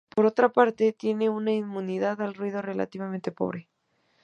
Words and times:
Por 0.15 0.25
otra 0.25 0.49
parte, 0.51 0.93
tiene 0.93 1.29
una 1.29 1.51
inmunidad 1.51 2.21
al 2.23 2.33
ruido 2.33 2.63
relativamente 2.63 3.31
pobre. 3.31 3.69